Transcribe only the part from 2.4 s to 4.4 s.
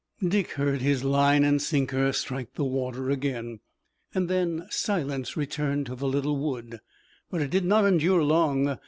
the water again, and